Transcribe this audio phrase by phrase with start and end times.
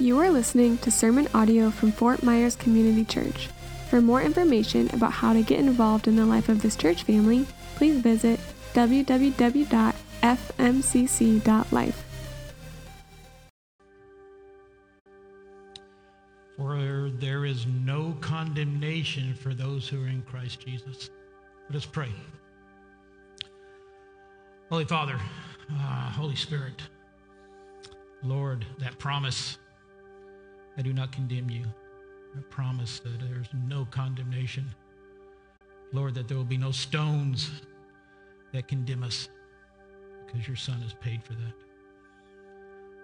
[0.00, 3.48] You are listening to sermon audio from Fort Myers Community Church.
[3.90, 7.46] For more information about how to get involved in the life of this church family,
[7.74, 8.38] please visit
[8.74, 9.64] www.fmcc.life.
[16.56, 21.10] For there is no condemnation for those who are in Christ Jesus.
[21.68, 22.10] Let us pray.
[24.70, 25.18] Holy Father,
[25.72, 26.82] uh, Holy Spirit,
[28.22, 29.58] Lord, that promise,
[30.78, 31.64] I do not condemn you.
[32.36, 34.64] I promise that there's no condemnation.
[35.92, 37.50] Lord, that there will be no stones
[38.52, 39.28] that condemn us
[40.24, 41.52] because your Son has paid for that.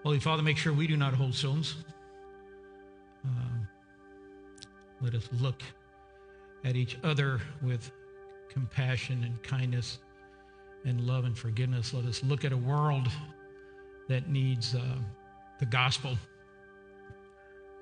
[0.03, 1.75] Holy Father, make sure we do not hold stones.
[3.25, 3.67] Um,
[5.01, 5.61] let us look
[6.63, 7.91] at each other with
[8.49, 9.97] compassion and kindness
[10.85, 11.93] and love and forgiveness.
[11.93, 13.07] Let us look at a world
[14.07, 14.97] that needs uh,
[15.59, 16.17] the gospel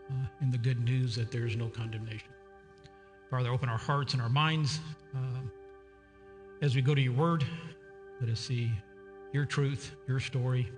[0.09, 2.27] uh, and the good news that there is no condemnation.
[3.29, 4.79] Father, open our hearts and our minds
[5.15, 5.41] uh,
[6.61, 7.43] as we go to your word.
[8.21, 8.71] Let us see
[9.31, 10.69] your truth, your story.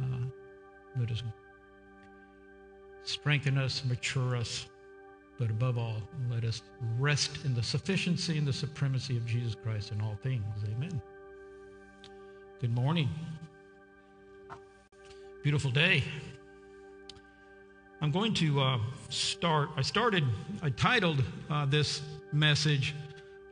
[0.00, 0.26] Uh,
[0.98, 1.22] let us
[3.02, 4.66] strengthen us, mature us,
[5.38, 6.62] but above all, let us
[6.98, 10.44] rest in the sufficiency and the supremacy of Jesus Christ in all things.
[10.76, 11.00] Amen.
[12.60, 13.08] Good morning.
[15.42, 16.02] Beautiful day.
[18.00, 19.70] I'm going to uh, start.
[19.76, 20.22] I started,
[20.62, 22.00] I titled uh, this
[22.32, 22.94] message,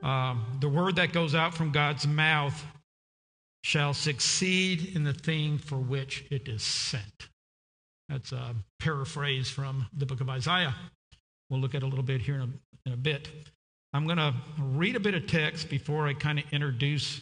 [0.05, 2.65] uh, The Word That Goes Out from God's Mouth
[3.65, 7.29] Shall Succeed in the Thing for Which It Is Sent.
[8.09, 10.77] That's a paraphrase from the book of Isaiah.
[11.51, 12.49] We'll look at a little bit here in a,
[12.87, 13.29] in a bit.
[13.93, 17.21] I'm going to read a bit of text before I kind of introduce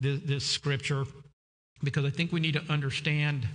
[0.00, 1.04] this, this scripture
[1.84, 3.46] because I think we need to understand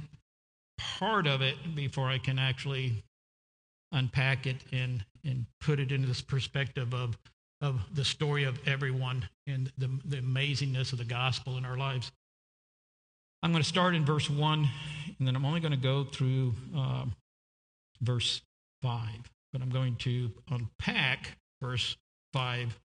[0.98, 3.04] part of it before I can actually
[3.92, 7.18] unpack it and, and put it into this perspective of,
[7.62, 12.12] of the story of everyone and the, the amazingness of the gospel in our lives.
[13.44, 14.70] I'm going to start in verse 1,
[15.20, 17.06] and then I'm only going to go through uh,
[18.02, 18.42] verse
[18.84, 19.10] 5.
[19.52, 21.98] But I'm going to unpack verse
[22.34, 22.80] 5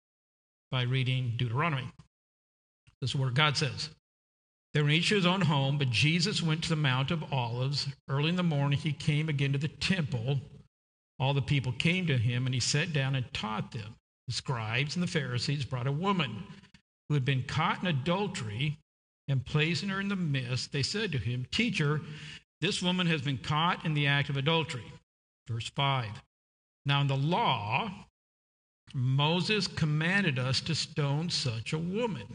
[0.72, 1.88] by reading Deuteronomy.
[3.01, 3.89] This is where God says,
[4.75, 7.87] They were each his own home, but Jesus went to the Mount of Olives.
[8.09, 10.41] Early in the morning, he came again to the temple.
[11.17, 13.95] All the people came to him, and he sat down and taught them.
[14.27, 16.43] The scribes and the Pharisees brought a woman
[17.07, 18.77] who had been caught in adultery
[19.29, 22.01] and placing her in the midst, they said to him, Teacher,
[22.59, 24.91] this woman has been caught in the act of adultery.
[25.47, 26.07] Verse 5.
[26.85, 27.91] Now, in the law,
[28.93, 32.27] Moses commanded us to stone such a woman.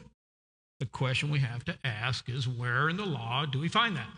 [0.81, 4.09] The question we have to ask is where in the law do we find that?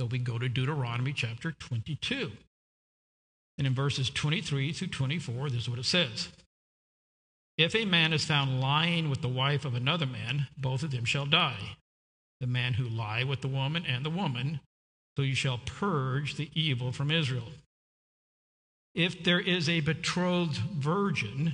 [0.00, 2.32] So we go to Deuteronomy chapter 22.
[3.58, 6.30] And in verses 23 through 24, this is what it says
[7.58, 11.04] If a man is found lying with the wife of another man, both of them
[11.04, 11.76] shall die.
[12.40, 14.60] The man who lie with the woman and the woman,
[15.18, 17.52] so you shall purge the evil from Israel.
[18.94, 21.52] If there is a betrothed virgin,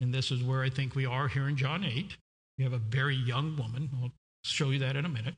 [0.00, 2.16] and this is where I think we are here in John 8,
[2.60, 3.88] we have a very young woman.
[4.02, 4.12] I'll
[4.44, 5.34] show you that in a minute.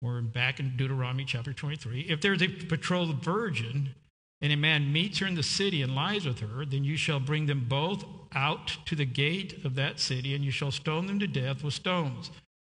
[0.00, 2.02] We're back in Deuteronomy chapter 23.
[2.02, 3.96] If there's a betrothed virgin,
[4.40, 7.18] and a man meets her in the city and lies with her, then you shall
[7.18, 11.18] bring them both out to the gate of that city, and you shall stone them
[11.18, 12.30] to death with stones.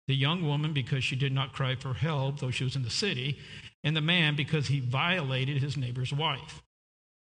[0.07, 2.91] The young woman, because she did not cry for help, though she was in the
[2.91, 3.39] city,
[3.84, 6.61] and the man, because he violated his neighbor's wife.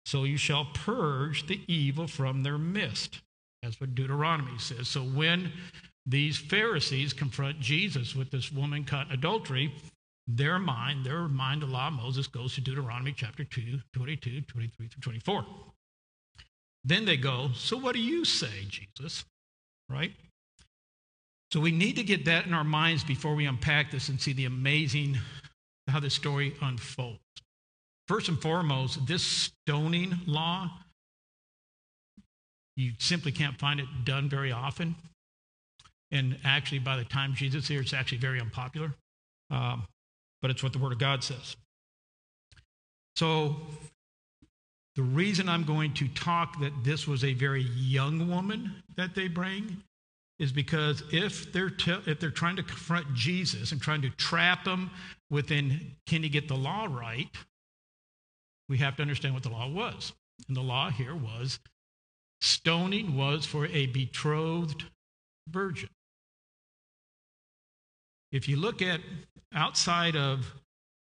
[0.06, 3.20] So you shall purge the evil from their midst.
[3.62, 4.88] That's what Deuteronomy says.
[4.88, 5.52] So when
[6.06, 9.74] these Pharisees confront Jesus with this woman caught in adultery,
[10.28, 14.88] their mind, their mind, the law of Moses goes to Deuteronomy chapter 2, 22, 23
[14.88, 15.46] through 24.
[16.84, 19.26] Then they go, So what do you say, Jesus?
[19.90, 20.14] Right?
[21.52, 24.34] So we need to get that in our minds before we unpack this and see
[24.34, 25.18] the amazing
[25.88, 27.20] how this story unfolds.
[28.08, 30.72] First and foremost, this stoning law,
[32.76, 34.96] you simply can't find it done very often.
[36.12, 38.94] And actually, by the time Jesus is here, it's actually very unpopular.
[39.50, 39.86] Um,
[40.42, 41.56] but it's what the Word of God says.
[43.16, 43.56] So,
[44.96, 49.30] the reason I'm going to talk that this was a very young woman that they
[49.30, 49.84] bring
[50.38, 54.68] is because if they're te- if they're trying to confront Jesus and trying to trap
[54.68, 54.90] him
[55.30, 57.30] within can he get the law right,
[58.68, 60.12] we have to understand what the law was.
[60.48, 61.60] And the law here was
[62.42, 64.84] stoning was for a betrothed
[65.50, 65.90] virgin.
[68.32, 69.02] If you look at
[69.54, 70.54] outside of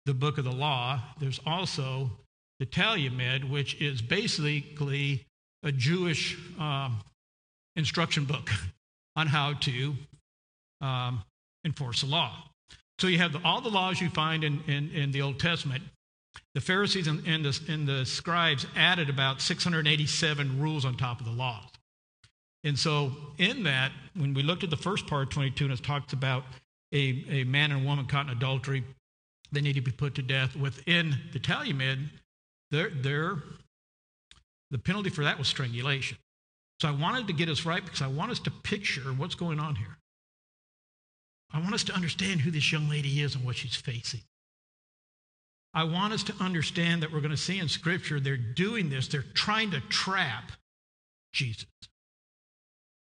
[0.06, 2.12] the book of the law, there's also
[2.60, 5.26] the Talmud, which is basically
[5.64, 7.00] a Jewish um,
[7.76, 8.50] instruction book
[9.16, 9.96] on how to
[10.82, 11.24] um,
[11.66, 12.44] enforce the law.
[13.00, 15.84] So you have all the laws you find in, in, in, the Old Testament.
[16.56, 21.26] The Pharisees and, and, the, and the scribes added about 687 rules on top of
[21.26, 21.70] the laws.
[22.64, 25.84] And so, in that, when we looked at the first part of 22, and it
[25.84, 26.44] talks about
[26.94, 28.84] a, a man and woman caught in adultery,
[29.52, 30.56] they need to be put to death.
[30.56, 32.10] Within the Talmud,
[32.72, 33.42] the
[34.84, 36.18] penalty for that was strangulation.
[36.80, 39.60] So I wanted to get us right because I want us to picture what's going
[39.60, 39.98] on here.
[41.54, 44.22] I want us to understand who this young lady is and what she's facing.
[45.74, 49.08] I want us to understand that we're going to see in Scripture they're doing this,
[49.08, 50.52] they're trying to trap
[51.34, 51.66] Jesus.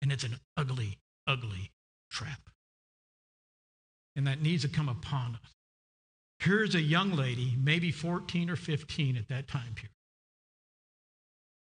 [0.01, 0.97] And it's an ugly,
[1.27, 1.71] ugly
[2.09, 2.39] trap.
[4.15, 5.51] And that needs to come upon us.
[6.39, 9.91] Here's a young lady, maybe 14 or 15 at that time period,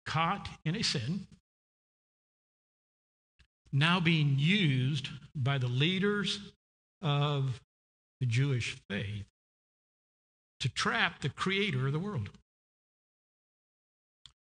[0.06, 1.26] caught in a sin,
[3.72, 6.38] now being used by the leaders
[7.02, 7.60] of
[8.20, 9.26] the Jewish faith
[10.64, 12.30] to trap the creator of the world.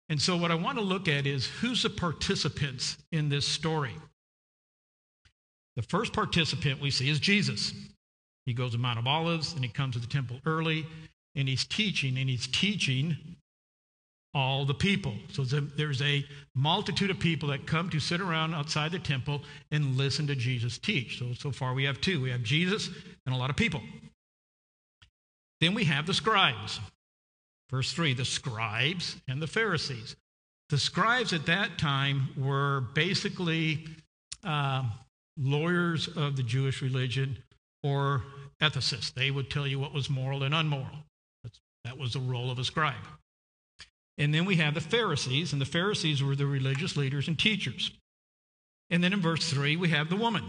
[0.09, 3.93] And so, what I want to look at is who's the participants in this story.
[5.75, 7.73] The first participant we see is Jesus.
[8.47, 10.87] He goes to Mount of Olives and he comes to the temple early
[11.35, 13.15] and he's teaching, and he's teaching
[14.33, 15.13] all the people.
[15.31, 16.25] So there's a
[16.55, 20.79] multitude of people that come to sit around outside the temple and listen to Jesus
[20.79, 21.19] teach.
[21.19, 22.89] So, so far we have two we have Jesus
[23.27, 23.81] and a lot of people.
[25.61, 26.79] Then we have the scribes.
[27.69, 30.15] Verse 3 the scribes and the Pharisees.
[30.69, 33.87] The scribes at that time were basically
[34.43, 34.83] uh,
[35.37, 37.39] lawyers of the Jewish religion
[37.83, 38.23] or
[38.61, 39.13] ethicists.
[39.13, 41.05] They would tell you what was moral and unmoral.
[41.43, 42.95] That's, that was the role of a scribe.
[44.17, 47.91] And then we have the Pharisees, and the Pharisees were the religious leaders and teachers.
[48.89, 50.43] And then in verse 3, we have the woman.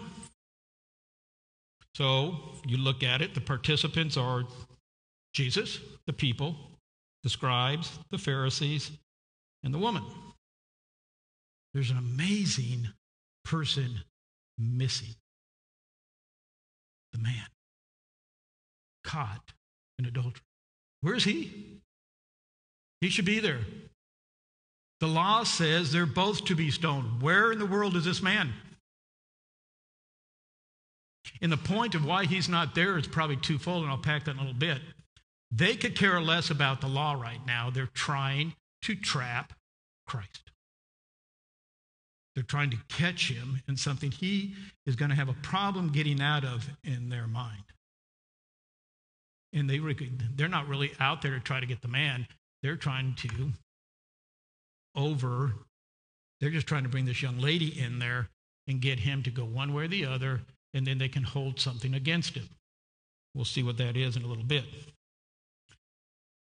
[1.94, 2.36] So
[2.66, 4.44] you look at it, the participants are
[5.32, 6.56] Jesus, the people,
[7.22, 8.90] the scribes, the Pharisees,
[9.62, 10.04] and the woman.
[11.74, 12.88] There's an amazing
[13.44, 14.00] person
[14.58, 15.14] missing
[17.12, 17.46] the man
[19.04, 19.52] caught
[19.98, 20.42] in adultery.
[21.00, 21.80] Where is he?
[23.00, 23.60] He should be there.
[25.00, 27.22] The law says they're both to be stoned.
[27.22, 28.52] Where in the world is this man?
[31.40, 34.32] And the point of why he's not there is probably twofold, and I'll pack that
[34.32, 34.80] in a little bit.
[35.50, 37.70] They could care less about the law right now.
[37.70, 39.52] They're trying to trap
[40.06, 40.50] Christ.
[42.34, 44.54] They're trying to catch him in something he
[44.86, 47.64] is going to have a problem getting out of in their mind.
[49.52, 49.80] And they,
[50.36, 52.26] they're not really out there to try to get the man.
[52.62, 53.52] They're trying to
[54.94, 55.54] over,
[56.40, 58.28] they're just trying to bring this young lady in there
[58.66, 60.42] and get him to go one way or the other,
[60.72, 62.48] and then they can hold something against him.
[63.34, 64.64] We'll see what that is in a little bit.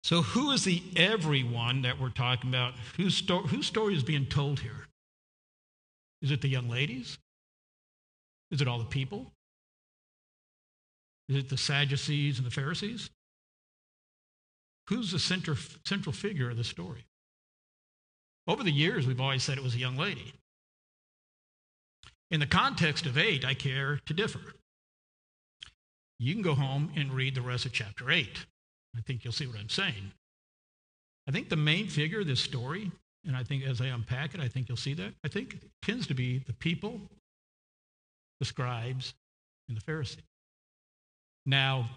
[0.08, 2.76] So, who is the everyone that we're talking about?
[2.96, 4.88] Whose, sto- whose story is being told here?
[6.22, 7.18] Is it the young ladies?
[8.50, 9.34] Is it all the people?
[11.28, 13.10] Is it the Sadducees and the Pharisees?
[14.88, 17.04] Who's the center, central figure of the story?
[18.48, 20.32] Over the years, we've always said it was a young lady.
[22.32, 24.54] In the context of 8, I care to differ.
[26.18, 28.46] You can go home and read the rest of chapter 8.
[28.98, 30.12] I think you'll see what I'm saying.
[31.28, 32.92] I think the main figure of this story,
[33.26, 35.62] and I think as I unpack it, I think you'll see that, I think it
[35.82, 37.00] tends to be the people,
[38.40, 39.14] the scribes,
[39.68, 40.24] and the Pharisees.
[41.46, 41.90] Now,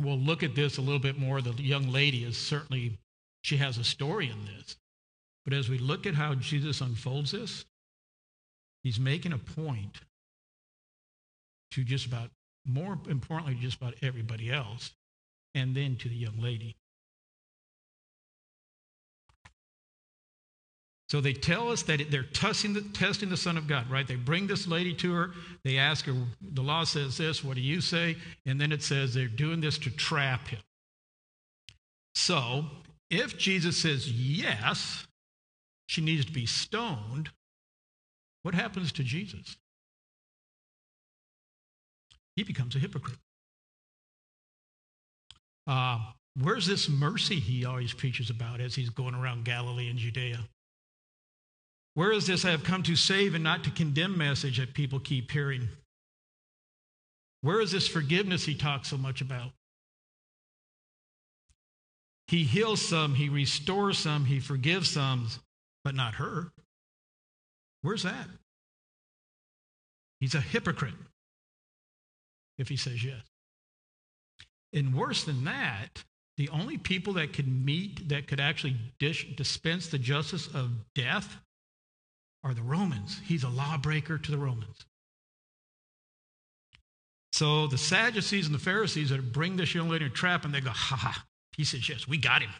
[0.00, 1.40] we'll look at this a little bit more.
[1.40, 2.98] The young lady is certainly,
[3.42, 4.76] she has a story in this.
[5.44, 7.64] But as we look at how Jesus unfolds this,
[8.82, 10.00] he's making a point
[11.72, 12.30] to just about,
[12.66, 14.92] more importantly, just about everybody else,
[15.54, 16.76] and then to the young lady.
[21.08, 24.08] So they tell us that they're testing the, testing the Son of God, right?
[24.08, 25.32] They bring this lady to her.
[25.62, 28.16] They ask her, the law says this, what do you say?
[28.46, 30.60] And then it says they're doing this to trap him.
[32.14, 32.64] So
[33.10, 35.06] if Jesus says yes,
[35.86, 37.28] she needs to be stoned,
[38.42, 39.56] what happens to Jesus?
[42.36, 43.18] He becomes a hypocrite.
[45.66, 45.98] Uh,
[46.40, 50.40] where's this mercy he always preaches about as he's going around Galilee and Judea?
[51.94, 54.98] Where is this I have come to save and not to condemn message that people
[54.98, 55.68] keep hearing?
[57.42, 59.50] Where is this forgiveness he talks so much about?
[62.28, 65.28] He heals some, he restores some, he forgives some,
[65.84, 66.52] but not her.
[67.82, 68.26] Where's that?
[70.20, 70.94] He's a hypocrite
[72.56, 73.31] if he says yes.
[74.72, 76.04] And worse than that,
[76.36, 81.36] the only people that could meet, that could actually dish, dispense the justice of death
[82.42, 83.20] are the Romans.
[83.24, 84.86] He's a lawbreaker to the Romans.
[87.32, 90.52] So the Sadducees and the Pharisees that bring this young lady in a trap and
[90.52, 91.24] they go, ha ha.
[91.56, 92.50] He says, yes, we got him.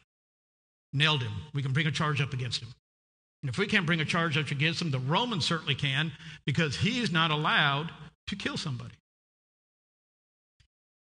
[0.93, 1.33] Nailed him.
[1.55, 2.69] We can bring a charge up against him.
[3.43, 6.13] And if we can't bring a charge up against him, the Romans certainly can
[6.47, 7.91] because he is not allowed
[8.29, 8.95] to kill somebody.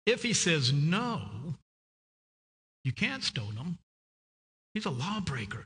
[0.05, 1.21] If he says no,
[2.83, 3.77] you can't stone him.
[4.73, 5.65] He's a lawbreaker.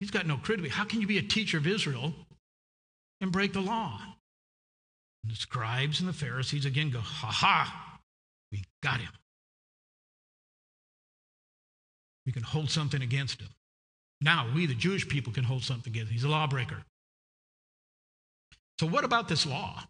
[0.00, 0.74] He's got no credibility.
[0.74, 2.12] How can you be a teacher of Israel
[3.20, 4.00] and break the law?
[5.22, 7.98] And the scribes and the Pharisees again go, ha ha,
[8.50, 9.12] we got him.
[12.26, 13.48] We can hold something against him.
[14.20, 16.14] Now, we, the Jewish people, can hold something against him.
[16.14, 16.82] He's a lawbreaker.
[18.80, 19.84] So, what about this law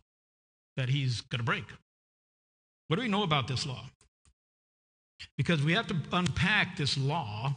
[0.77, 1.65] that he's going to break?
[2.89, 3.85] What do we know about this law?
[5.37, 7.57] Because we have to unpack this law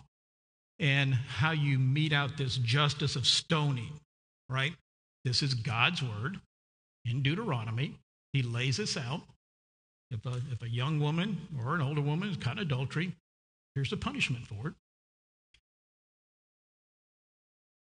[0.80, 4.00] and how you mete out this justice of stoning,
[4.50, 4.74] right?
[5.26, 6.40] This is God's word
[7.06, 7.96] in Deuteronomy.
[8.34, 9.22] He lays this out.
[10.12, 13.14] If a, if a young woman or an older woman is caught in adultery,
[13.76, 14.74] here's the punishment for it.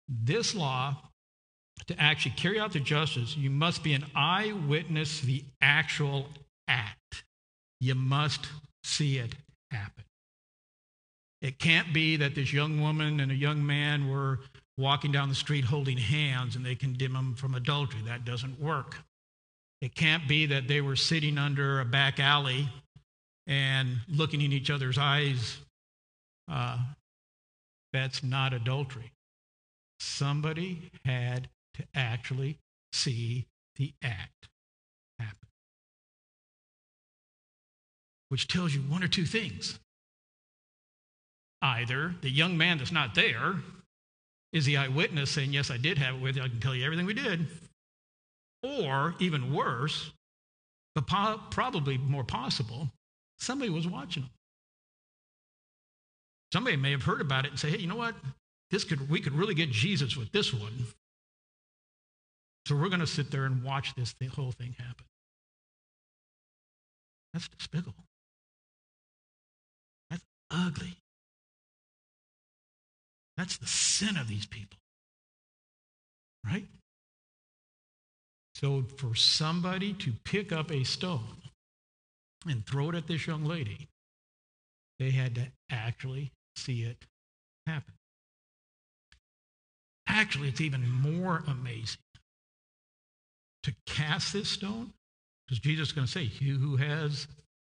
[0.08, 0.96] This law,
[1.88, 6.30] to actually carry out the justice, you must be an eyewitness to the actual
[6.68, 7.24] act.
[7.86, 8.48] You must
[8.84, 9.36] see it
[9.70, 10.06] happen.
[11.44, 14.40] It can't be that this young woman and a young man were
[14.76, 18.02] walking down the street holding hands and they condemn them from adultery.
[18.08, 18.98] That doesn't work.
[19.82, 22.68] It can't be that they were sitting under a back alley
[23.46, 25.60] and looking in each other's eyes.
[26.52, 26.80] Uh,
[27.94, 29.12] that's not adultery.
[30.00, 32.58] Somebody had to actually
[32.92, 34.50] see the act
[38.30, 39.80] which tells you one or two things.
[41.62, 43.56] Either the young man that's not there
[44.54, 46.86] is the eyewitness saying, Yes, I did have it with you, I can tell you
[46.86, 47.48] everything we did.
[48.64, 50.12] Or, even worse,
[50.96, 52.90] but po- probably more possible,
[53.40, 54.32] somebody was watching them.
[56.52, 58.16] Somebody may have heard about it and say, Hey, you know what?
[58.72, 60.88] This could, we could really get Jesus with this one.
[62.66, 65.06] So we're going to sit there and watch this whole thing happen.
[67.34, 68.06] That's despicable
[70.52, 70.98] ugly.
[73.38, 74.78] That's the sin of these people.
[76.46, 76.66] Right?
[78.54, 81.42] So, for somebody to pick up a stone
[82.48, 83.90] and throw it at this young lady,
[85.00, 87.06] they had to actually see it
[87.68, 87.94] happen.
[90.08, 92.00] Actually, it's even more amazing
[93.64, 94.94] to cast this stone,
[95.48, 97.28] because Jesus is going to say, He who has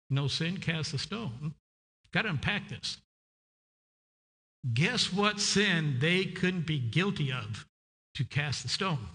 [0.10, 1.56] no sin cast the stone.
[2.14, 2.98] Got to unpack this.
[4.74, 7.66] Guess what sin they couldn't be guilty of
[8.16, 9.08] to cast the stone?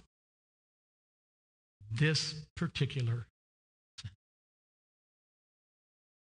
[1.90, 3.26] This particular
[4.00, 4.10] sin.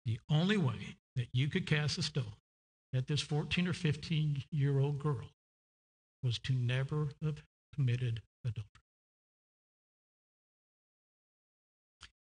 [0.06, 2.34] The only way that you could cast a stone
[2.94, 5.30] at this 14 or 15 year old girl
[6.24, 8.66] was to never have committed adultery.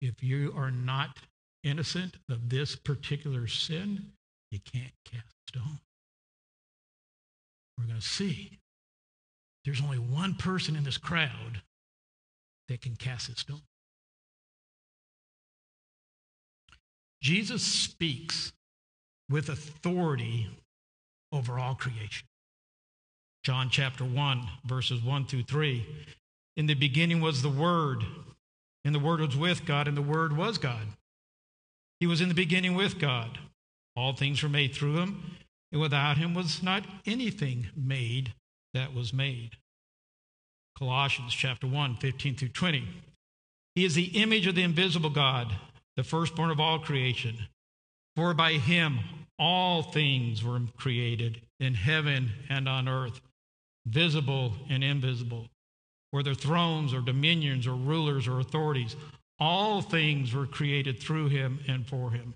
[0.02, 1.18] If you are not
[1.64, 4.12] innocent of this particular sin,
[4.52, 5.80] you can't cast stone.
[7.78, 8.60] We're going to see
[9.66, 11.62] there's only one person in this crowd
[12.70, 13.62] that can cast a stone.
[17.22, 18.54] Jesus speaks
[19.30, 20.48] with authority
[21.32, 22.28] over all creation.
[23.44, 25.86] John chapter 1, verses 1 through 3.
[26.56, 28.04] In the beginning was the Word,
[28.84, 30.88] and the Word was with God, and the Word was God.
[32.00, 33.40] He was in the beginning with God.
[33.98, 35.38] All things were made through him,
[35.72, 38.34] and without him was not anything made
[38.76, 39.58] that was made.
[40.78, 42.88] Colossians chapter 1, 15 through 20.
[43.74, 45.52] He is the image of the invisible God,
[45.96, 47.48] the firstborn of all creation.
[48.16, 49.00] For by him
[49.40, 53.20] all things were created in heaven and on earth,
[53.88, 55.48] visible and invisible,
[56.12, 58.96] whether thrones or dominions or rulers or authorities.
[59.40, 62.36] All things were created through him and for him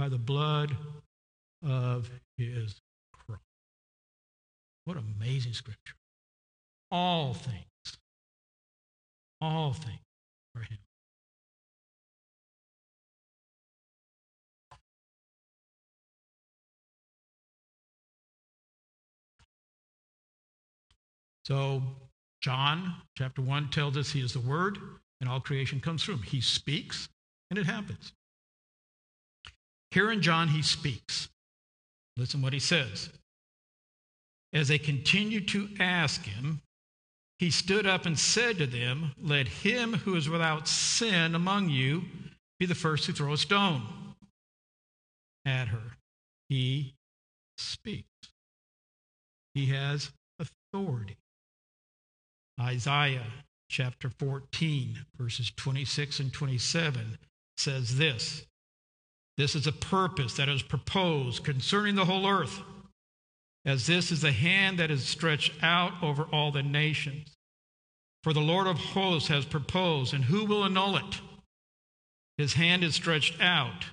[0.00, 0.74] by the blood
[1.62, 2.80] of his
[3.12, 3.38] cross.
[4.86, 5.94] What amazing scripture.
[6.90, 7.98] All things,
[9.42, 10.00] all things
[10.54, 10.78] for him.
[21.44, 21.82] So,
[22.40, 24.78] John chapter 1 tells us he is the Word,
[25.20, 26.22] and all creation comes through him.
[26.22, 27.10] He speaks,
[27.50, 28.14] and it happens.
[29.90, 31.28] Here in John, he speaks.
[32.16, 33.10] Listen what he says.
[34.52, 36.60] As they continued to ask him,
[37.38, 42.02] he stood up and said to them, Let him who is without sin among you
[42.58, 43.82] be the first to throw a stone
[45.46, 45.96] at her.
[46.48, 46.94] He
[47.56, 48.06] speaks,
[49.54, 51.16] he has authority.
[52.60, 53.26] Isaiah
[53.70, 57.18] chapter 14, verses 26 and 27
[57.56, 58.44] says this
[59.40, 62.60] This is a purpose that is proposed concerning the whole earth,
[63.64, 67.38] as this is the hand that is stretched out over all the nations.
[68.22, 71.22] For the Lord of hosts has proposed, and who will annul it?
[72.36, 73.86] His hand is stretched out.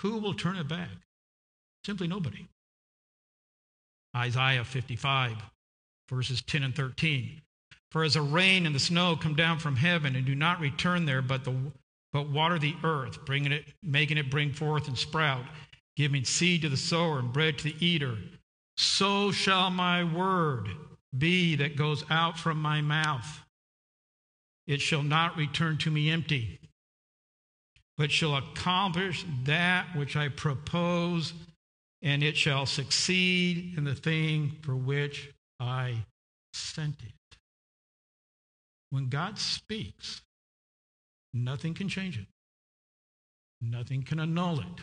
[0.00, 0.90] Who will turn it back?
[1.84, 2.46] Simply nobody.
[4.16, 5.38] Isaiah 55,
[6.08, 7.42] verses 10 and 13.
[7.90, 11.04] For as the rain and the snow come down from heaven and do not return
[11.04, 11.52] there, but, the,
[12.14, 15.44] but water the earth, bringing it, making it bring forth and sprout,
[15.96, 18.16] giving seed to the sower and bread to the eater,
[18.76, 20.68] so shall my word
[21.18, 23.40] be that goes out from my mouth.
[24.68, 26.60] It shall not return to me empty,
[27.98, 31.32] but shall accomplish that which I propose,
[32.00, 36.04] and it shall succeed in the thing for which I
[36.52, 37.36] sent it.
[38.90, 40.22] When God speaks,
[41.34, 42.26] nothing can change it,
[43.60, 44.82] nothing can annul it,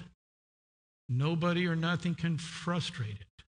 [1.10, 3.44] nobody or nothing can frustrate it.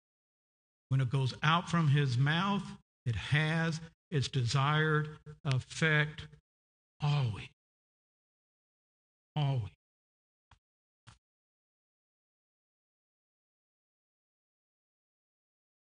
[0.91, 2.65] When it goes out from his mouth,
[3.07, 3.81] it has
[4.11, 5.09] its desired
[5.45, 6.27] effect
[7.03, 7.49] always.
[9.37, 9.71] Always.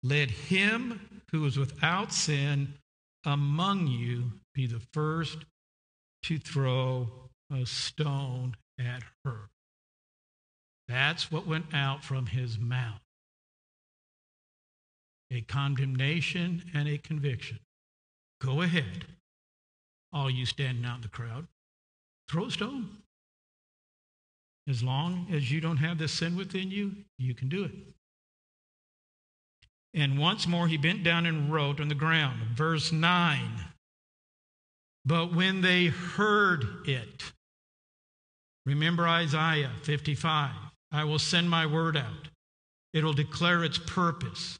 [0.03, 2.73] Let him who is without sin
[3.25, 5.37] among you be the first
[6.27, 7.07] to throw
[7.49, 9.47] a stone at her.
[10.89, 12.99] That's what went out from his mouth
[15.29, 17.59] a condemnation and a conviction.
[18.41, 19.05] Go ahead,
[20.13, 21.47] all you standing out in the crowd,
[22.29, 22.97] throw a stone.
[24.69, 27.71] As long as you don't have this sin within you, you can do it.
[29.93, 32.41] And once more he bent down and wrote on the ground.
[32.55, 33.65] Verse 9
[35.07, 37.31] but when they heard it,
[38.65, 40.51] remember Isaiah 55
[40.91, 42.29] I will send my word out.
[42.93, 44.59] It'll declare its purpose,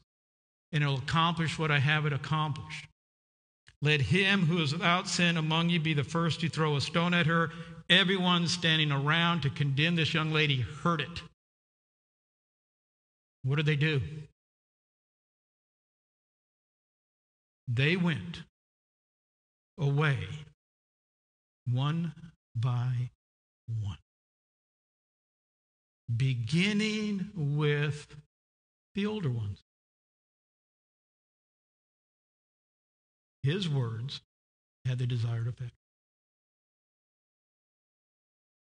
[0.72, 2.86] and it'll accomplish what I have it accomplished.
[3.82, 7.12] Let him who is without sin among you be the first to throw a stone
[7.12, 7.50] at her.
[7.90, 11.22] Everyone standing around to condemn this young lady heard it.
[13.44, 14.00] What did they do?
[17.68, 18.42] They went
[19.78, 20.28] away
[21.70, 22.12] one
[22.54, 23.10] by
[23.82, 23.98] one.
[26.14, 28.16] Beginning with
[28.94, 29.62] the older ones.
[33.42, 34.20] His words
[34.84, 35.72] had the desired effect.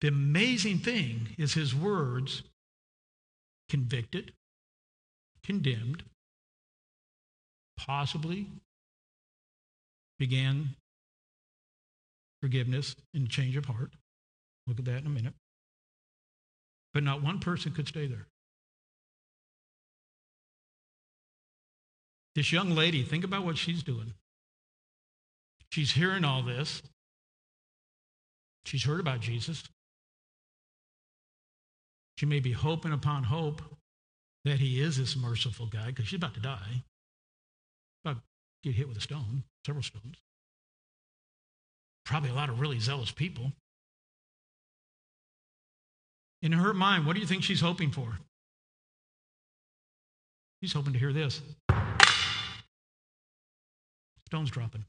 [0.00, 2.42] The amazing thing is his words
[3.68, 4.32] convicted,
[5.42, 6.04] condemned,
[7.76, 8.46] possibly
[10.18, 10.76] began
[12.40, 13.92] forgiveness and change of heart.
[14.66, 15.34] Look at that in a minute.
[16.92, 18.26] But not one person could stay there.
[22.34, 24.14] This young lady, think about what she's doing.
[25.70, 26.82] She's hearing all this.
[28.64, 29.64] She's heard about Jesus.
[32.18, 33.62] She may be hoping upon hope
[34.44, 36.82] that he is this merciful guy because she's about to die.
[38.04, 38.22] About to
[38.62, 40.16] get hit with a stone, several stones.
[42.10, 43.52] Probably a lot of really zealous people.
[46.42, 48.18] In her mind, what do you think she's hoping for?
[50.60, 51.40] She's hoping to hear this
[54.26, 54.84] stones dropping.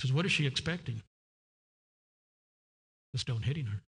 [0.00, 1.02] Says, what is she expecting?
[3.12, 3.82] The stone hitting her.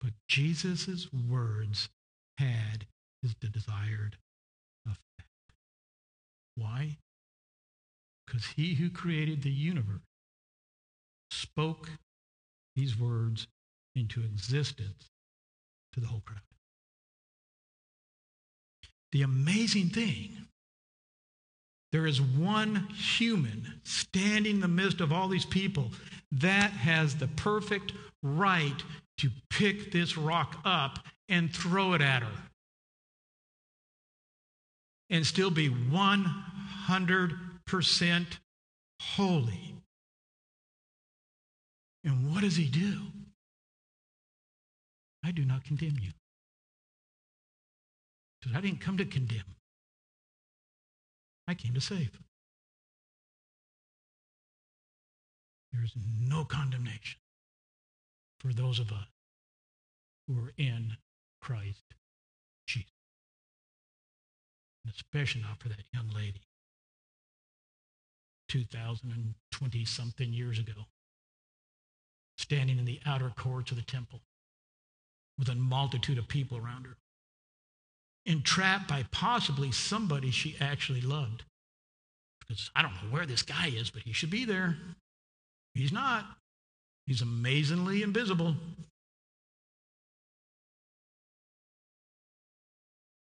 [0.00, 1.88] But Jesus' words
[2.38, 2.86] had
[3.22, 4.16] his desired
[4.84, 5.28] effect.
[6.56, 6.98] Why?
[8.30, 10.02] Because he who created the universe
[11.32, 11.90] spoke
[12.76, 13.48] these words
[13.96, 15.08] into existence
[15.92, 16.40] to the whole crowd.
[19.10, 20.46] The amazing thing
[21.90, 25.90] there is one human standing in the midst of all these people
[26.30, 28.80] that has the perfect right
[29.18, 32.42] to pick this rock up and throw it at her
[35.10, 35.66] and still be
[37.70, 38.26] 100%
[39.00, 39.74] holy.
[42.04, 42.98] And what does he do?
[45.24, 46.10] I do not condemn you.
[48.40, 49.56] Because I didn't come to condemn.
[51.46, 52.18] I came to save.
[55.72, 57.20] There is no condemnation
[58.40, 59.08] for those of us
[60.26, 60.96] who are in
[61.42, 61.84] Christ
[62.66, 62.90] Jesus.
[64.84, 66.40] And especially not for that young lady
[68.50, 70.72] 2020 something years ago,
[72.36, 74.20] standing in the outer courts of the temple
[75.38, 76.96] with a multitude of people around her,
[78.26, 81.44] entrapped by possibly somebody she actually loved.
[82.40, 84.76] Because I don't know where this guy is, but he should be there.
[85.74, 86.24] He's not.
[87.06, 88.56] He's amazingly invisible.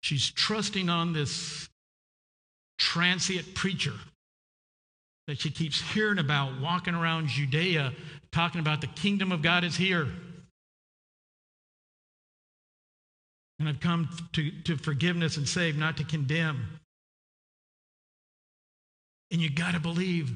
[0.01, 1.69] She's trusting on this
[2.79, 3.93] transient preacher
[5.27, 7.93] that she keeps hearing about walking around Judea
[8.33, 10.09] talking about the kingdom of God is here.
[13.59, 16.81] And I've come to, to forgiveness and save, not to condemn.
[19.31, 20.33] And you got to believe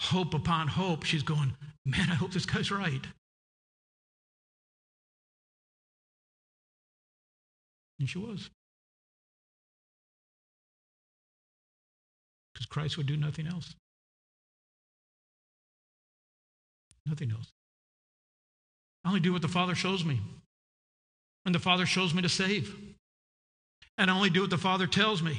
[0.00, 1.04] hope upon hope.
[1.04, 3.06] She's going, man, I hope this guy's right.
[8.00, 8.50] And she was.
[12.52, 13.74] Because Christ would do nothing else.
[17.06, 17.52] Nothing else.
[19.04, 20.20] I only do what the Father shows me.
[21.44, 22.74] And the Father shows me to save.
[23.96, 25.38] And I only do what the Father tells me.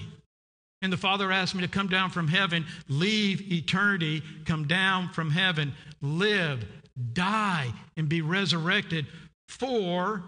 [0.82, 5.32] And the Father asked me to come down from heaven, leave eternity, come down from
[5.32, 6.66] heaven, live,
[7.14, 9.08] die, and be resurrected
[9.50, 10.24] for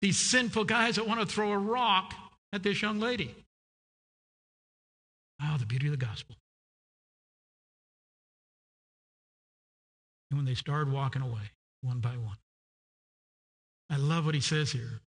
[0.00, 2.14] these sinful guys that want to throw a rock
[2.52, 3.34] at this young lady.
[5.42, 6.36] Oh, the beauty of the gospel.
[10.30, 12.38] And when they started walking away, one by one,
[13.90, 15.00] I love what he says here.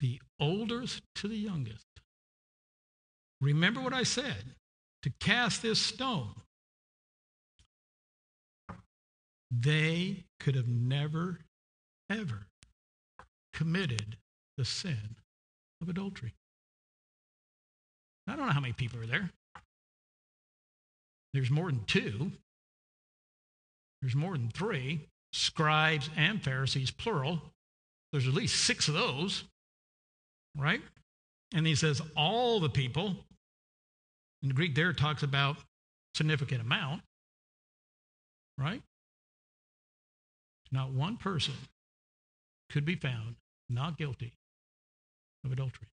[0.00, 1.88] The oldest to the youngest
[3.40, 4.54] Remember what I said
[5.02, 6.34] to cast this stone.
[9.50, 11.40] They could have never,
[12.10, 12.48] ever
[13.52, 14.16] committed
[14.56, 15.16] the sin
[15.80, 16.34] of adultery.
[18.26, 19.30] I don't know how many people are there.
[21.32, 22.32] There's more than two.
[24.00, 27.40] There's more than three scribes and Pharisees, plural.
[28.12, 29.44] There's at least six of those,
[30.56, 30.80] right?
[31.54, 33.16] And he says, all the people
[34.42, 35.56] in the Greek, there talks about
[36.14, 37.02] significant amount,
[38.56, 38.82] right?
[40.70, 41.54] Not one person
[42.70, 43.36] could be found
[43.68, 44.32] not guilty
[45.44, 45.88] of adultery.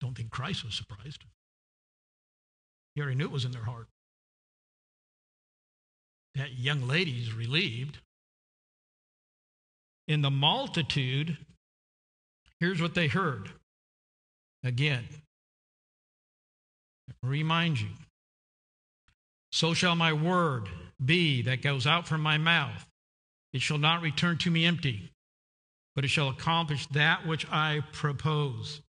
[0.00, 1.24] Don't think Christ was surprised.
[2.94, 3.88] He already knew it was in their heart.
[6.34, 7.98] That young lady's relieved.
[10.08, 11.36] In the multitude,
[12.62, 13.50] Here's what they heard.
[14.62, 15.02] Again,
[17.20, 17.88] remind you.
[19.50, 20.68] So shall my word
[21.04, 22.86] be that goes out from my mouth.
[23.52, 25.10] It shall not return to me empty,
[25.96, 28.80] but it shall accomplish that which I propose,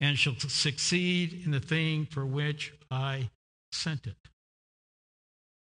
[0.00, 3.30] and shall succeed in the thing for which I
[3.72, 4.16] sent it.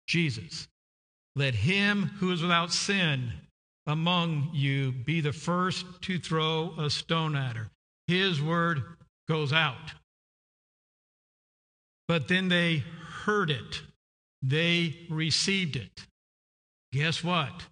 [0.08, 0.68] Jesus,
[1.36, 3.32] let him who is without sin
[3.88, 7.70] among you be the first to throw a stone at her.
[8.08, 8.84] His word
[9.28, 9.94] goes out.
[12.08, 12.84] But then they
[13.24, 13.82] heard it,
[14.42, 16.06] they received it.
[16.92, 17.66] Guess what?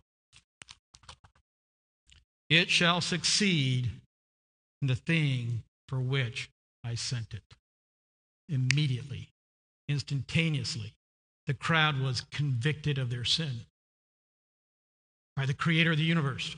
[2.50, 3.90] It shall succeed
[4.82, 6.50] in the thing for which
[6.84, 7.44] I sent it.
[8.50, 9.30] Immediately,
[9.88, 10.94] instantaneously,
[11.48, 13.62] the crowd was convicted of their sin
[15.36, 16.56] by the creator of the universe.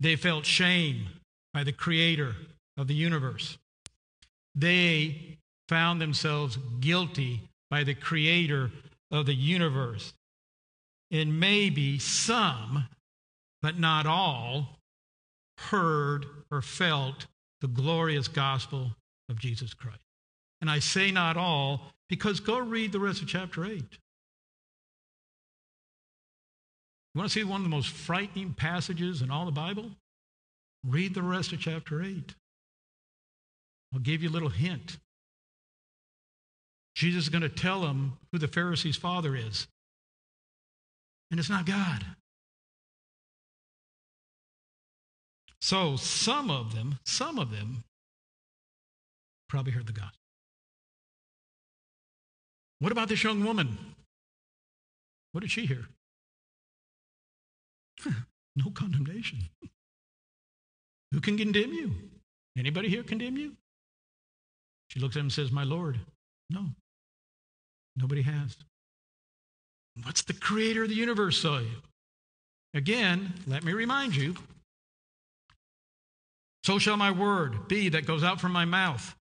[0.00, 1.08] They felt shame
[1.52, 2.34] by the creator
[2.76, 3.58] of the universe.
[4.54, 8.70] They found themselves guilty by the creator
[9.10, 10.12] of the universe.
[11.10, 12.88] And maybe some,
[13.60, 14.78] but not all,
[15.58, 17.26] heard or felt
[17.62, 18.90] the glorious gospel
[19.30, 20.02] of Jesus Christ.
[20.60, 23.72] And I say not all because go read the rest of chapter 8.
[27.14, 29.90] You want to see one of the most frightening passages in all the Bible?
[30.86, 32.34] Read the rest of chapter 8.
[33.94, 34.98] I'll give you a little hint.
[36.96, 39.68] Jesus is going to tell them who the Pharisees' father is.
[41.30, 42.04] And it's not God.
[45.62, 47.84] So some of them, some of them
[49.48, 50.18] probably heard the gospel.
[52.80, 53.78] What about this young woman?
[55.30, 55.86] What did she hear?
[58.56, 59.38] no condemnation.
[61.12, 61.92] Who can condemn you?
[62.58, 63.52] Anybody here condemn you?
[64.88, 66.00] She looks at him and says, My Lord,
[66.50, 66.66] no.
[67.94, 68.56] Nobody has.
[70.02, 71.66] What's the creator of the universe say?
[72.74, 74.34] Again, let me remind you
[76.64, 79.14] so shall my word be that goes out from my mouth.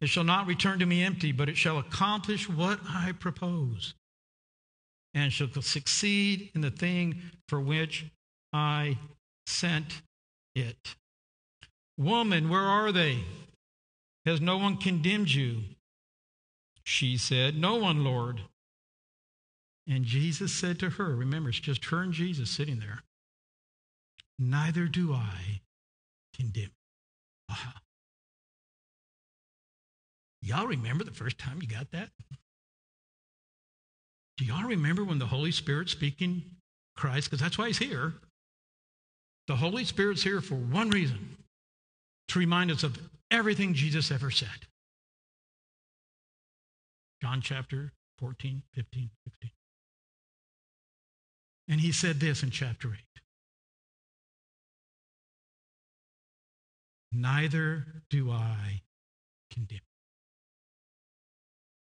[0.00, 3.94] It shall not return to me empty, but it shall accomplish what I propose,
[5.14, 8.06] and shall succeed in the thing for which
[8.52, 8.98] I
[9.46, 10.02] sent
[10.54, 10.94] it.
[11.98, 13.24] Woman, where are they?
[14.24, 15.62] Has no one condemned you?
[16.84, 18.42] She said, No one, Lord.
[19.86, 23.02] And Jesus said to her, Remember, it's just her and Jesus sitting there.
[24.38, 25.60] Neither do I
[26.40, 26.70] condemn.
[30.42, 32.08] Y'all remember the first time you got that?
[34.38, 36.42] Do y'all remember when the Holy Spirit speaking
[36.96, 37.28] Christ?
[37.28, 38.14] Because that's why he's here.
[39.48, 41.36] The Holy Spirit's here for one reason
[42.28, 42.98] to remind us of
[43.30, 44.48] everything Jesus ever said.
[47.20, 49.50] John chapter 14, 15, 16.
[51.68, 53.19] And he said this in chapter 8
[57.12, 58.82] Neither do I
[59.52, 59.80] condemn.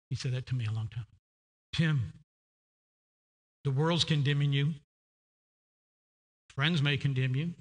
[0.09, 1.07] He said that to me a long time.
[1.75, 2.13] Tim,
[3.65, 4.75] the world's condemning you.
[6.55, 7.55] Friends may condemn you.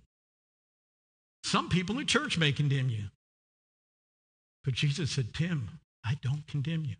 [1.43, 3.05] Some people in church may condemn you.
[4.63, 5.69] But Jesus said, Tim,
[6.03, 6.95] I don't condemn you.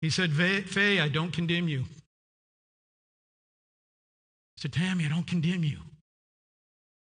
[0.00, 1.80] He said, Faye, I don't condemn you.
[4.56, 5.78] He said, Tammy, I don't condemn you.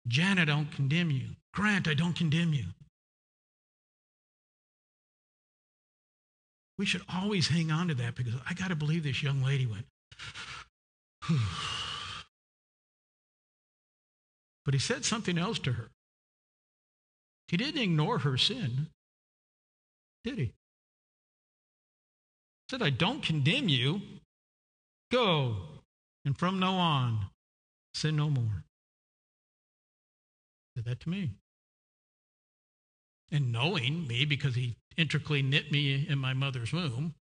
[0.06, 1.28] Janet, I don't condemn you.
[1.52, 2.66] Grant, I don't condemn you.
[6.78, 9.66] We should always hang on to that because I got to believe this young lady
[9.66, 9.84] went,
[14.64, 15.90] but he said something else to her.
[17.48, 18.86] He didn't ignore her sin,
[20.24, 20.44] did he?
[20.44, 20.52] He
[22.70, 24.00] said, I don't condemn you.
[25.10, 25.56] Go,
[26.24, 27.26] and from now on,
[27.92, 28.64] sin no more.
[30.76, 31.30] Said that to me.
[33.32, 37.14] And knowing me, because he intricately knit me in my mother's womb,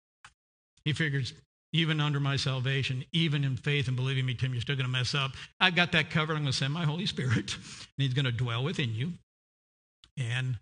[0.84, 1.32] he figures
[1.72, 4.92] even under my salvation, even in faith and believing me, Tim, you're still going to
[4.92, 5.32] mess up.
[5.60, 6.34] I've got that covered.
[6.34, 9.12] I'm going to send my Holy Spirit, and He's going to dwell within you.
[10.16, 10.58] And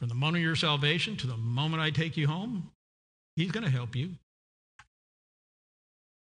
[0.00, 2.70] from the moment of your salvation to the moment I take you home,
[3.36, 4.10] He's going to help you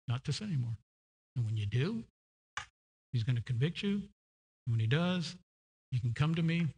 [0.09, 0.77] not to sin anymore.
[1.37, 2.03] And when you do,
[3.13, 4.03] He's going to convict you.
[4.69, 5.35] When He does,
[5.91, 6.71] you can come to me and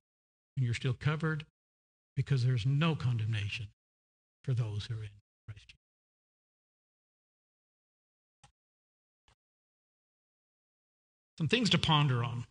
[0.56, 1.44] you're still covered
[2.14, 3.66] because there's no condemnation
[4.44, 5.10] for those who are in
[5.48, 5.76] Christ Jesus.
[11.38, 12.44] Some things to ponder on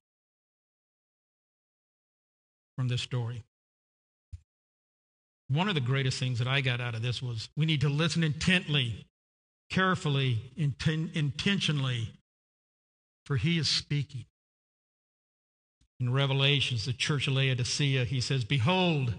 [2.76, 3.44] from this story.
[5.48, 7.90] One of the greatest things that I got out of this was we need to
[7.90, 9.06] listen intently,
[9.70, 12.14] carefully, inten- intentionally,
[13.26, 14.26] for he is speaking.
[16.00, 19.14] In Revelations, the church of Laodicea, he says, Behold,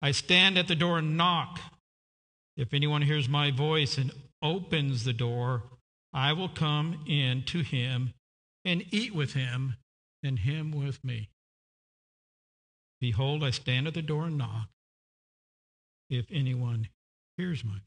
[0.00, 1.60] I stand at the door and knock.
[2.56, 5.64] If anyone hears my voice and opens the door,
[6.12, 8.12] I will come in to him
[8.64, 9.74] and eat with him,
[10.22, 11.28] and him with me.
[13.00, 14.68] Behold, I stand at the door and knock.
[16.08, 16.88] If anyone
[17.36, 17.80] hears my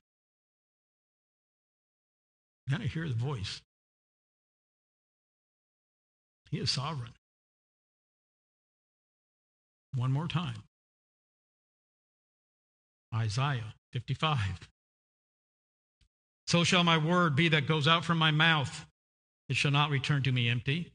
[2.70, 3.62] you to hear the voice.
[6.52, 7.14] He is sovereign.
[9.96, 10.64] One more time.
[13.14, 14.70] Isaiah 55.
[16.48, 18.86] So shall my word be that goes out from my mouth.
[19.50, 20.92] It shall not return to me empty,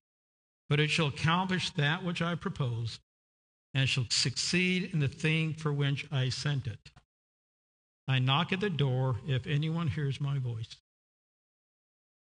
[0.68, 3.00] but it shall accomplish that which I propose
[3.74, 6.90] and shall succeed in the thing for which I sent it.
[8.06, 9.16] I knock at the door.
[9.26, 10.76] If anyone hears my voice,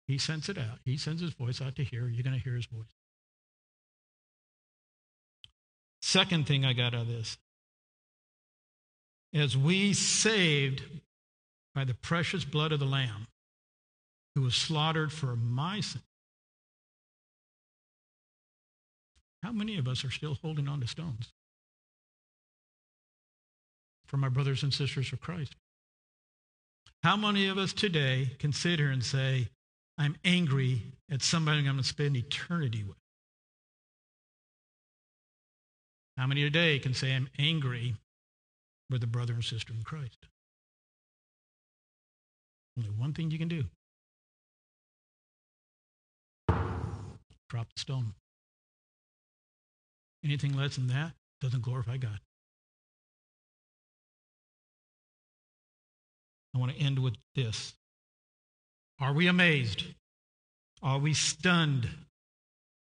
[0.07, 0.79] he sends it out.
[0.85, 2.07] He sends his voice out to hear.
[2.07, 2.98] You're going to hear his voice.
[6.01, 7.37] Second thing I got out of this
[9.33, 10.83] as we saved
[11.75, 13.27] by the precious blood of the Lamb
[14.35, 16.01] who was slaughtered for my sin.
[19.43, 21.31] How many of us are still holding on to stones?
[24.07, 25.55] For my brothers and sisters of Christ.
[27.03, 29.47] How many of us today can sit here and say,
[29.97, 32.97] I'm angry at somebody I'm going to spend eternity with?
[36.19, 37.95] How many today can say, I'm angry
[38.89, 40.17] with a brother and sister in Christ?
[42.77, 43.63] Only one thing you can do
[47.49, 48.13] drop the stone.
[50.21, 52.19] Anything less than that doesn't glorify God.
[56.53, 57.73] I want to end with this.
[58.99, 59.85] Are we amazed?
[60.83, 61.87] Are we stunned?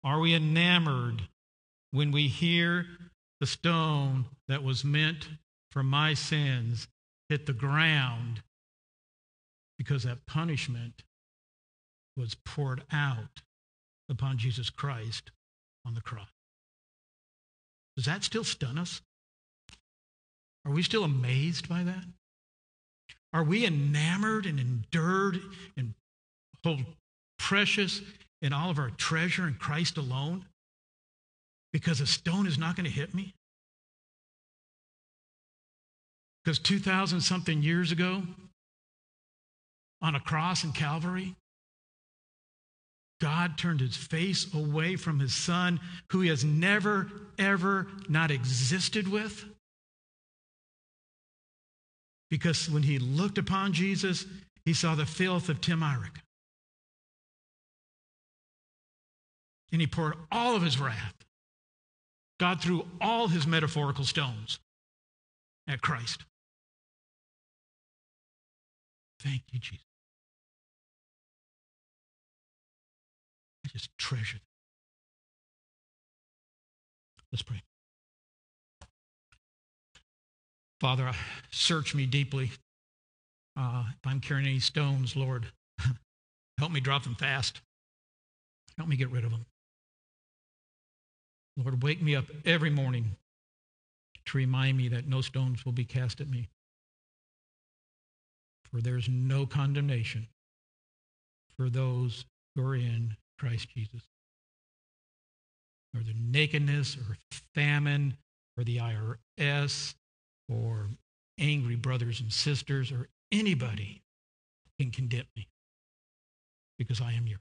[0.06, 1.28] Are we enamored
[1.92, 2.88] when we hear
[3.40, 5.28] the stone that was meant
[5.72, 6.88] for my sins
[7.30, 8.42] hit the ground
[9.78, 11.04] because that punishment
[12.16, 13.42] was poured out
[14.10, 15.32] upon Jesus Christ
[15.86, 16.30] on the cross?
[17.96, 19.02] Does that still stun us?
[20.66, 22.06] Are we still amazed by that?
[23.34, 25.42] Are we enamored and endured
[25.78, 25.94] and
[26.64, 26.86] hold
[27.38, 28.02] precious
[28.42, 30.46] in all of our treasure in Christ alone?
[31.76, 33.34] Because a stone is not going to hit me?
[36.42, 38.24] Because 2,000 something years ago,
[40.02, 41.36] on a cross in Calvary,
[43.20, 45.82] God turned his face away from his son,
[46.14, 49.44] who he has never, ever not existed with.
[52.30, 54.26] Because when he looked upon Jesus,
[54.64, 56.22] he saw the filth of Tim Eyrick.
[59.74, 61.25] And he poured all of his wrath.
[62.40, 64.60] God threw all his metaphorical stones
[65.68, 66.26] at Christ.
[69.22, 69.86] Thank you, Jesus.
[73.66, 74.42] I just treasure them.
[77.32, 77.62] Let's pray.
[80.80, 81.12] Father,
[81.52, 82.52] search me deeply.
[83.58, 85.48] Uh, if I'm carrying any stones, Lord,
[86.60, 87.62] help me drop them fast.
[88.78, 89.46] Help me get rid of them.
[91.58, 93.16] Lord, wake me up every morning
[94.26, 96.50] to remind me that no stones will be cast at me.
[98.72, 100.28] For there's no condemnation
[101.56, 104.02] for those who are in Christ Jesus.
[105.96, 107.18] Or the nakedness or
[107.54, 108.18] famine
[108.58, 109.96] or the IRS
[110.50, 110.90] or
[111.40, 114.02] angry brothers and sisters or anybody
[114.80, 115.48] can condemn me
[116.78, 117.40] because I am yours.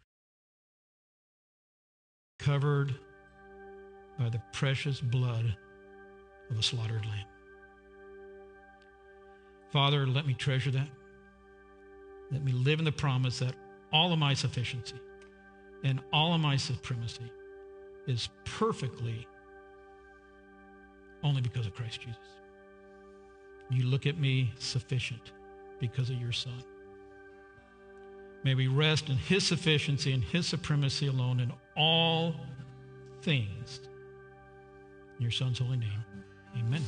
[2.39, 2.95] Covered
[4.19, 5.57] by the precious blood
[6.51, 7.27] of a slaughtered lamb.
[9.73, 10.89] Father, let me treasure that.
[12.31, 13.55] Let me live in the promise that
[13.93, 14.97] all of my sufficiency
[15.83, 17.31] and all of my supremacy
[18.07, 19.27] is perfectly
[21.23, 22.19] only because of Christ Jesus.
[23.71, 25.33] You look at me sufficient
[25.81, 26.63] because of your Son.
[28.45, 32.35] May we rest in His sufficiency and His supremacy alone in all
[33.23, 33.81] things.
[35.19, 36.05] In your Son's holy name,
[36.59, 36.83] amen.